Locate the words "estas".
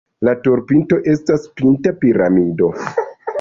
1.13-1.45